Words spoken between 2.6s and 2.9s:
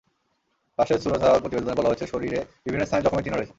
বিভিন্ন